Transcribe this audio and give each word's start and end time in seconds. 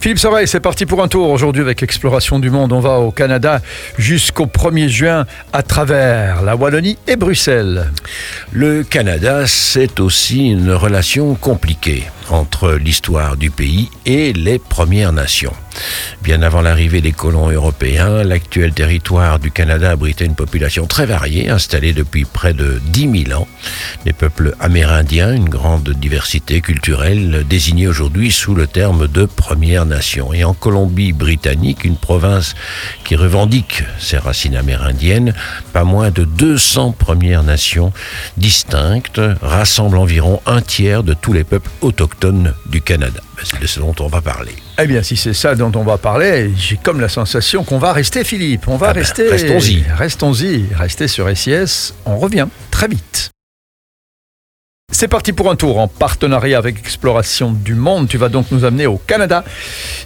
Philippe 0.00 0.20
Soreille, 0.20 0.46
c'est 0.46 0.60
parti 0.60 0.86
pour 0.86 1.02
un 1.02 1.08
tour 1.08 1.28
aujourd'hui 1.28 1.60
avec 1.60 1.82
Exploration 1.82 2.38
du 2.38 2.50
Monde. 2.50 2.72
On 2.72 2.78
va 2.78 3.00
au 3.00 3.10
Canada 3.10 3.60
jusqu'au 3.98 4.46
1er 4.46 4.86
juin 4.86 5.26
à 5.52 5.64
travers 5.64 6.40
la 6.42 6.54
Wallonie 6.54 6.96
et 7.08 7.16
Bruxelles. 7.16 7.90
Le 8.52 8.84
Canada, 8.84 9.48
c'est 9.48 9.98
aussi 9.98 10.50
une 10.50 10.70
relation 10.70 11.34
compliquée 11.34 12.04
entre 12.30 12.74
l'histoire 12.74 13.36
du 13.36 13.50
pays 13.50 13.90
et 14.06 14.32
les 14.32 14.60
Premières 14.60 15.12
Nations. 15.12 15.52
Bien 16.22 16.42
avant 16.42 16.62
l'arrivée 16.62 17.00
des 17.00 17.12
colons 17.12 17.50
européens, 17.50 18.22
l'actuel 18.24 18.72
territoire 18.72 19.38
du 19.38 19.50
Canada 19.50 19.90
abritait 19.90 20.24
une 20.24 20.34
population 20.34 20.86
très 20.86 21.06
variée, 21.06 21.48
installée 21.48 21.92
depuis 21.92 22.24
près 22.24 22.52
de 22.52 22.80
10 22.86 23.24
000 23.26 23.40
ans. 23.40 23.48
Les 24.04 24.12
peuples 24.12 24.54
amérindiens, 24.60 25.32
une 25.32 25.48
grande 25.48 25.90
diversité 25.90 26.60
culturelle, 26.60 27.44
désignés 27.48 27.88
aujourd'hui 27.88 28.30
sous 28.30 28.54
le 28.54 28.66
terme 28.66 29.08
de 29.08 29.24
Première 29.24 29.86
Nation. 29.86 30.32
Et 30.32 30.44
en 30.44 30.54
Colombie-Britannique, 30.54 31.84
une 31.84 31.96
province 31.96 32.54
qui 33.04 33.16
revendique 33.16 33.82
ses 33.98 34.18
racines 34.18 34.56
amérindiennes, 34.56 35.34
pas 35.72 35.84
moins 35.84 36.10
de 36.10 36.24
200 36.24 36.92
Premières 36.92 37.42
Nations 37.42 37.92
distinctes 38.36 39.20
rassemblent 39.42 39.98
environ 39.98 40.40
un 40.46 40.60
tiers 40.60 41.02
de 41.02 41.14
tous 41.14 41.32
les 41.32 41.44
peuples 41.44 41.70
autochtones 41.80 42.54
du 42.66 42.80
Canada. 42.80 43.20
C'est 43.44 43.60
de 43.60 43.66
ce 43.66 43.80
dont 43.80 43.94
on 44.00 44.08
va 44.08 44.20
parler. 44.20 44.52
Eh 44.80 44.86
bien, 44.86 45.02
si 45.02 45.16
c'est 45.16 45.34
ça 45.34 45.54
dont 45.70 45.80
on 45.80 45.84
va 45.84 45.98
parler, 45.98 46.50
j'ai 46.56 46.76
comme 46.76 47.00
la 47.00 47.08
sensation 47.08 47.64
qu'on 47.64 47.78
va 47.78 47.92
rester, 47.92 48.24
Philippe. 48.24 48.68
On 48.68 48.76
va 48.76 48.88
Ah 48.90 48.92
ben, 48.94 49.00
rester. 49.00 49.28
restons-y. 49.28 49.84
Restons-y. 49.96 50.66
Restez 50.74 51.08
sur 51.08 51.28
SIS. 51.36 51.94
On 52.06 52.18
revient 52.18 52.46
très 52.70 52.88
vite. 52.88 53.30
C'est 54.90 55.06
parti 55.06 55.34
pour 55.34 55.50
un 55.50 55.54
tour 55.54 55.78
en 55.80 55.86
partenariat 55.86 56.56
avec 56.56 56.78
Exploration 56.78 57.52
du 57.52 57.74
Monde. 57.74 58.08
Tu 58.08 58.16
vas 58.16 58.30
donc 58.30 58.46
nous 58.50 58.64
amener 58.64 58.86
au 58.86 58.96
Canada. 58.96 59.44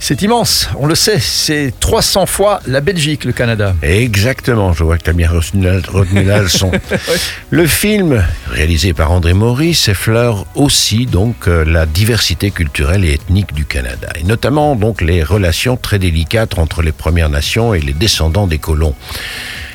C'est 0.01 0.23
immense, 0.23 0.69
on 0.77 0.87
le 0.87 0.97
sait, 0.97 1.21
c'est 1.21 1.73
300 1.79 2.27
fois 2.27 2.59
la 2.67 2.81
Belgique, 2.81 3.25
le 3.25 3.31
Canada. 3.33 3.77
Exactement, 3.81 4.73
je 4.73 4.83
vois 4.83 4.99
que 4.99 5.05
tu 5.05 5.11
as 5.11 5.13
bien 5.13 5.31
retenu 5.31 5.67
la- 5.67 5.79
retenu 5.89 6.25
la 6.25 6.41
leçon. 6.43 6.73
Le 7.51 7.67
film, 7.69 8.25
réalisé 8.51 8.93
par 8.93 9.13
André 9.13 9.35
Maurice, 9.35 9.87
effleure 9.89 10.47
aussi 10.57 11.07
donc 11.07 11.47
euh, 11.47 11.65
la 11.65 11.87
diversité 11.87 12.51
culturelle 12.51 13.05
et 13.05 13.13
ethnique 13.15 13.55
du 13.55 13.65
Canada, 13.65 14.09
et 14.19 14.25
notamment 14.25 14.75
donc 14.75 15.01
les 15.01 15.23
relations 15.23 15.77
très 15.77 16.01
délicates 16.01 16.59
entre 16.59 16.83
les 16.83 16.93
Premières 16.93 17.29
Nations 17.31 17.73
et 17.73 17.81
les 17.81 17.93
descendants 17.93 18.49
des 18.49 18.59
colons. 18.59 18.97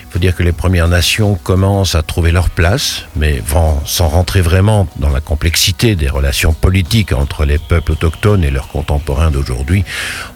Il 0.09 0.13
faut 0.13 0.19
dire 0.19 0.35
que 0.35 0.43
les 0.43 0.53
Premières 0.53 0.87
Nations 0.87 1.35
commencent 1.35 1.93
à 1.93 2.01
trouver 2.01 2.31
leur 2.31 2.49
place, 2.49 3.03
mais 3.17 3.41
vont- 3.45 3.77
sans 3.85 4.07
rentrer 4.07 4.39
vraiment 4.41 4.87
dans 4.99 5.09
la 5.09 5.19
complexité 5.19 5.95
des 5.95 6.07
relations 6.07 6.53
politiques 6.53 7.11
entre 7.11 7.43
les 7.45 7.57
peuples 7.57 7.91
autochtones 7.91 8.43
et 8.43 8.49
leurs 8.49 8.69
contemporains 8.69 9.31
d'aujourd'hui, 9.31 9.83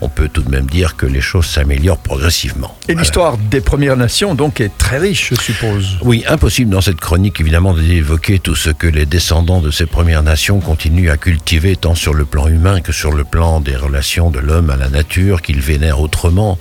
on 0.02 0.10
peut 0.10 0.28
tout 0.28 0.44
de 0.44 0.50
même 0.52 0.66
dire 0.68 0.98
que 0.98 1.06
les 1.06 1.22
choses 1.22 1.46
s'améliorent 1.46 1.98
progressivement. 1.98 2.76
Et 2.84 2.92
Voilà. 2.94 3.02
l'histoire 3.02 3.38
des 3.38 3.62
Premières 3.62 3.96
Nations, 3.96 4.36
donc, 4.36 4.60
est 4.60 4.78
très 4.78 4.98
riche, 4.98 5.30
je 5.34 5.42
suppose. 5.42 5.98
Oui, 6.02 6.26
impossible 6.28 6.70
dans 6.70 6.82
cette 6.82 7.00
chronique 7.00 7.40
évidemment 7.40 7.74
d'évoquer 7.74 8.40
tout 8.40 8.56
ce 8.56 8.70
que 8.72 8.88
les 8.88 9.06
descendants 9.06 9.62
de 9.62 9.72
ces 9.72 9.86
Premières 9.86 10.22
Nations 10.24 10.60
continuent 10.60 11.10
à 11.12 11.18
cultiver 11.18 11.78
tant 11.78 11.96
sur 11.96 12.14
le 12.14 12.26
plan 12.26 12.48
humain 12.48 12.82
que 12.82 12.92
sur 12.92 13.14
le 13.14 13.24
plan 13.24 13.62
des 13.62 13.78
relations 13.78 14.30
de 14.32 14.40
l'homme 14.40 14.70
à 14.70 14.76
la 14.76 14.90
nature 14.90 15.42
qu'ils 15.42 15.62
vénèrent 15.62 16.02
autrement 16.02 16.60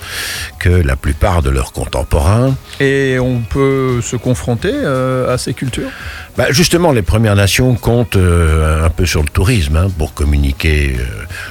que 0.61 0.69
la 0.71 0.95
plupart 0.95 1.43
de 1.43 1.51
leurs 1.51 1.73
contemporains. 1.73 2.55
Et 2.79 3.00
on 3.19 3.41
peut 3.41 4.01
se 4.03 4.17
confronter 4.17 4.73
euh, 4.73 5.33
à 5.33 5.39
ces 5.39 5.55
cultures 5.55 5.91
Bah, 6.37 6.47
justement, 6.51 6.93
les 6.93 7.03
Premières 7.03 7.37
Nations 7.37 7.75
comptent 7.75 8.17
euh, 8.17 8.85
un 8.85 8.91
peu 8.91 9.07
sur 9.07 9.23
le 9.23 9.29
tourisme 9.29 9.77
hein, 9.77 9.89
pour 9.99 10.15
communiquer 10.15 10.97
euh, 10.99 11.05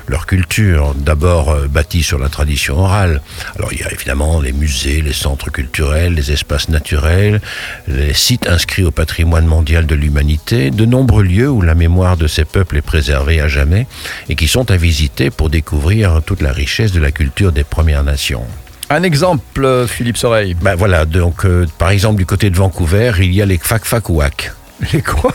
leur 0.07 0.25
culture, 0.25 0.93
d'abord 0.95 1.55
bâtie 1.67 2.03
sur 2.03 2.19
la 2.19 2.29
tradition 2.29 2.77
orale. 2.79 3.21
Alors 3.57 3.73
il 3.73 3.79
y 3.79 3.83
a 3.83 3.91
évidemment 3.91 4.41
les 4.41 4.53
musées, 4.53 5.01
les 5.01 5.13
centres 5.13 5.51
culturels, 5.51 6.13
les 6.13 6.31
espaces 6.31 6.69
naturels, 6.69 7.41
les 7.87 8.13
sites 8.13 8.47
inscrits 8.47 8.83
au 8.83 8.91
patrimoine 8.91 9.45
mondial 9.45 9.85
de 9.85 9.95
l'humanité, 9.95 10.71
de 10.71 10.85
nombreux 10.85 11.23
lieux 11.23 11.49
où 11.49 11.61
la 11.61 11.75
mémoire 11.75 12.17
de 12.17 12.27
ces 12.27 12.45
peuples 12.45 12.77
est 12.77 12.81
préservée 12.81 13.41
à 13.41 13.47
jamais 13.47 13.87
et 14.29 14.35
qui 14.35 14.47
sont 14.47 14.71
à 14.71 14.77
visiter 14.77 15.29
pour 15.29 15.49
découvrir 15.49 16.21
toute 16.25 16.41
la 16.41 16.51
richesse 16.51 16.91
de 16.91 16.99
la 16.99 17.11
culture 17.11 17.51
des 17.51 17.63
Premières 17.63 18.03
Nations. 18.03 18.45
Un 18.91 19.03
exemple, 19.03 19.85
Philippe 19.87 20.17
Soreille. 20.17 20.55
Ben 20.59 20.73
voilà, 20.75 21.05
donc 21.05 21.45
euh, 21.45 21.67
par 21.77 21.91
exemple 21.91 22.17
du 22.17 22.25
côté 22.25 22.49
de 22.49 22.55
Vancouver, 22.55 23.11
il 23.19 23.33
y 23.33 23.41
a 23.41 23.45
les 23.45 23.59
Fakfakouak. 23.59 24.51
Les 24.93 25.01
quoi? 25.01 25.33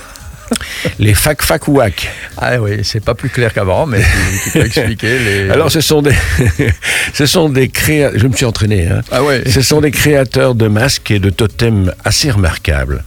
Les 0.99 1.15
Fakfakouak. 1.15 2.09
Ah 2.37 2.61
oui, 2.61 2.81
c'est 2.83 3.03
pas 3.05 3.15
plus 3.15 3.29
clair 3.29 3.53
qu'avant, 3.53 3.87
mais 3.87 4.01
tu, 4.01 4.41
tu 4.45 4.51
peux 4.59 4.67
expliquer 4.67 5.19
les... 5.25 5.51
Alors 5.51 5.71
ce 5.71 5.81
sont 5.81 6.03
des, 6.03 6.15
ce 7.15 7.27
sont 7.27 7.49
des 7.49 7.69
créateurs, 7.69 8.19
je 8.19 8.27
me 8.27 8.33
suis 8.35 8.45
entraîné, 8.45 8.89
hein. 8.89 9.03
Ah 9.13 9.23
ouais. 9.23 9.49
ce 9.49 9.63
sont 9.63 9.81
des 9.81 9.93
créateurs 9.93 10.55
de 10.57 10.67
masques 10.67 11.13
et 11.13 11.21
de 11.21 11.31
totems 11.31 11.93
assez 12.05 12.31
remarquables. 12.33 13.05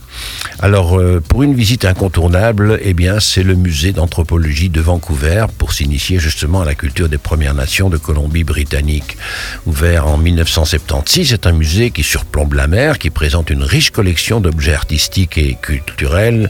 Alors 0.60 1.00
euh, 1.00 1.22
pour 1.22 1.44
une 1.44 1.54
visite 1.54 1.86
incontournable, 1.86 2.80
eh 2.82 2.96
c'est 3.20 3.44
le 3.44 3.54
musée 3.54 3.94
d'anthropologie 3.94 4.70
de 4.70 4.82
Vancouver 4.82 5.46
pour 5.56 5.72
s'initier 5.72 6.18
justement 6.18 6.62
à 6.62 6.66
la 6.66 6.74
culture 6.74 7.10
des 7.10 7.20
Premières 7.20 7.54
Nations 7.54 7.90
de 7.90 7.98
Colombie-Britannique. 7.98 9.18
Ouvert 9.68 10.08
en 10.08 10.18
1976, 10.18 11.30
c'est 11.30 11.46
un 11.46 11.52
musée 11.52 11.92
qui 11.92 12.02
surplombe 12.02 12.54
la 12.54 12.66
mer, 12.66 12.98
qui 12.98 13.12
présente 13.12 13.52
une 13.52 13.62
riche 13.62 13.92
collection 13.92 14.40
d'objets 14.40 14.74
artistiques 14.74 15.38
et 15.38 15.58
culturels, 15.62 16.50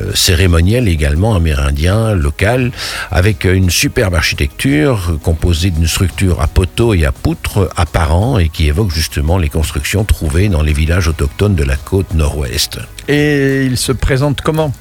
euh, 0.00 0.10
cérémoniels 0.14 0.88
également 0.88 1.36
amérindiens, 1.36 2.14
locales, 2.14 2.72
avec 3.12 3.44
une 3.44 3.70
superbe 3.70 4.14
architecture 4.16 5.18
composée 5.22 5.70
d'une 5.70 5.86
structure 5.86 6.40
à 6.40 6.48
poteaux 6.48 6.92
et 6.92 7.04
à 7.04 7.12
poutres 7.12 7.68
apparents 7.76 8.38
et 8.38 8.48
qui 8.48 8.66
évoque 8.66 8.92
justement 8.92 9.38
les 9.38 9.48
constructions 9.48 10.04
trouvées 10.04 10.48
dans 10.48 10.62
les 10.62 10.72
villages 10.72 11.06
autochtones 11.06 11.54
de 11.54 11.64
la 11.64 11.76
côte 11.76 12.14
nord-ouest. 12.14 12.80
Et 13.08 13.64
il 13.66 13.76
se 13.76 13.92
présente 13.92 14.40
comment 14.40 14.72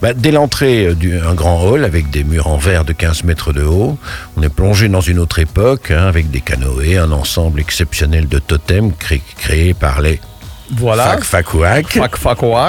Bah, 0.00 0.12
dès 0.14 0.30
l'entrée 0.32 0.86
euh, 0.86 0.94
d'un 0.94 1.34
grand 1.34 1.62
hall 1.62 1.84
avec 1.84 2.10
des 2.10 2.24
murs 2.24 2.46
en 2.48 2.56
verre 2.56 2.84
de 2.84 2.92
15 2.92 3.24
mètres 3.24 3.52
de 3.52 3.62
haut, 3.62 3.98
on 4.36 4.42
est 4.42 4.48
plongé 4.48 4.88
dans 4.88 5.00
une 5.02 5.18
autre 5.18 5.38
époque 5.38 5.90
hein, 5.90 6.06
avec 6.06 6.30
des 6.30 6.40
canoës, 6.40 6.96
un 6.98 7.12
ensemble 7.12 7.60
exceptionnel 7.60 8.28
de 8.28 8.38
totems 8.38 8.92
cré- 8.98 9.22
créés 9.36 9.74
par 9.74 10.00
les 10.00 10.20
Voilà. 10.76 11.04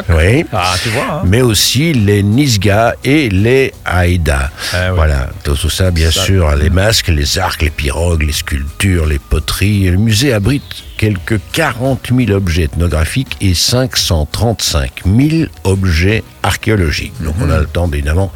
Oui. 0.09 0.43
Ah, 0.51 0.73
tu 0.81 0.89
vois. 0.89 1.03
hein. 1.03 1.21
mais 1.25 1.41
aussi 1.41 1.93
les 1.93 2.23
Nisga 2.23 2.95
et 3.03 3.29
les 3.29 3.73
Haïda. 3.85 4.49
Ah 4.73 4.87
oui. 4.89 4.95
Voilà, 4.95 5.29
tout 5.43 5.55
tout 5.55 5.69
ça, 5.69 5.91
bien 5.91 6.09
Ça- 6.11 6.23
sûr, 6.23 6.53
les 6.55 6.69
masques, 6.71 7.09
les 7.09 7.37
arcs, 7.37 7.61
les 7.61 7.69
pirogues, 7.69 8.23
les 8.23 8.33
sculptures, 8.33 9.05
les 9.05 9.19
poteries. 9.19 9.89
Le 9.89 9.97
musée 9.97 10.33
abrite 10.33 10.63
quelques 11.01 11.41
40 11.53 12.11
000 12.15 12.29
objets 12.29 12.65
ethnographiques 12.65 13.35
et 13.41 13.55
535 13.55 15.01
000 15.03 15.49
objets 15.63 16.23
archéologiques. 16.43 17.13
Donc 17.21 17.33
on 17.41 17.49
a 17.49 17.57
le 17.57 17.65
temps, 17.65 17.89
évidemment, 17.91 18.31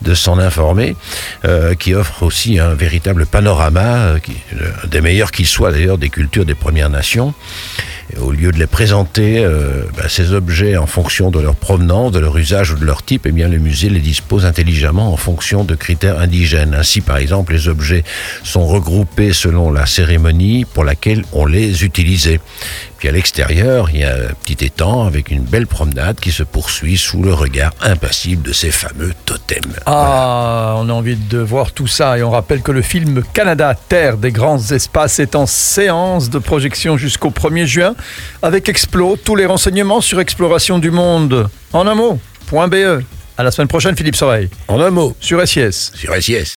de 0.00 0.14
s'en 0.14 0.38
informer, 0.38 0.96
euh, 1.44 1.74
qui 1.74 1.92
offre 1.92 2.22
aussi 2.22 2.58
un 2.58 2.72
véritable 2.72 3.26
panorama, 3.26 3.96
euh, 3.96 4.18
euh, 4.54 4.70
des 4.88 5.02
meilleurs 5.02 5.30
qui 5.30 5.44
soient 5.44 5.72
d'ailleurs 5.72 5.98
des 5.98 6.08
cultures 6.08 6.46
des 6.46 6.54
Premières 6.54 6.88
Nations. 6.88 7.34
Au 8.20 8.30
lieu 8.30 8.52
de 8.52 8.58
les 8.58 8.68
présenter, 8.68 9.44
euh, 9.44 9.82
bah, 9.96 10.08
ces 10.08 10.32
objets 10.32 10.76
en 10.76 10.86
fonction 10.86 11.30
de 11.30 11.40
leur 11.40 11.56
provenance, 11.56 12.12
de 12.12 12.20
leur 12.20 12.38
usage 12.38 12.70
ou 12.70 12.76
de 12.76 12.84
leur 12.84 13.02
type, 13.02 13.26
eh 13.26 13.32
bien, 13.32 13.48
le 13.48 13.58
musée 13.58 13.88
les 13.88 13.98
dispose 13.98 14.46
intelligemment 14.46 15.12
en 15.12 15.16
fonction 15.16 15.64
de 15.64 15.74
critères 15.74 16.20
indigènes. 16.20 16.74
Ainsi, 16.74 17.00
par 17.00 17.16
exemple, 17.16 17.52
les 17.52 17.66
objets 17.66 18.04
sont 18.44 18.64
regroupés 18.64 19.32
selon 19.32 19.72
la 19.72 19.86
cérémonie 19.86 20.64
pour 20.64 20.84
laquelle 20.84 21.24
on 21.32 21.46
les 21.46 21.84
Puis 22.98 23.08
à 23.08 23.12
l'extérieur, 23.12 23.90
il 23.92 24.00
y 24.00 24.04
a 24.04 24.14
un 24.14 24.34
petit 24.44 24.64
étang 24.64 25.06
avec 25.06 25.30
une 25.30 25.42
belle 25.42 25.66
promenade 25.66 26.18
qui 26.20 26.30
se 26.30 26.42
poursuit 26.42 26.96
sous 26.96 27.22
le 27.22 27.34
regard 27.34 27.72
impassible 27.82 28.42
de 28.42 28.52
ces 28.52 28.70
fameux 28.70 29.12
totems. 29.24 29.72
Ah, 29.86 30.74
on 30.78 30.88
a 30.88 30.92
envie 30.92 31.16
de 31.16 31.38
voir 31.38 31.72
tout 31.72 31.86
ça 31.86 32.16
et 32.16 32.22
on 32.22 32.30
rappelle 32.30 32.62
que 32.62 32.72
le 32.72 32.82
film 32.82 33.22
Canada, 33.34 33.74
Terre 33.88 34.16
des 34.16 34.30
grands 34.32 34.58
espaces 34.70 35.18
est 35.18 35.34
en 35.34 35.46
séance 35.46 36.30
de 36.30 36.38
projection 36.38 36.96
jusqu'au 36.96 37.30
1er 37.30 37.66
juin 37.66 37.94
avec 38.42 38.68
Explo. 38.68 39.16
Tous 39.22 39.36
les 39.36 39.46
renseignements 39.46 40.00
sur 40.00 40.20
Exploration 40.20 40.78
du 40.78 40.90
Monde 40.90 41.48
en 41.72 41.86
un 41.86 41.94
mot, 41.94 42.18
point 42.46 42.68
.be. 42.68 43.02
À 43.38 43.42
la 43.42 43.50
semaine 43.50 43.68
prochaine, 43.68 43.94
Philippe 43.96 44.16
Soreille, 44.16 44.48
En 44.68 44.80
un 44.80 44.90
mot, 44.90 45.14
sur 45.20 45.46
SIS. 45.46 45.90
sur 45.94 46.14
SIS. 46.14 46.54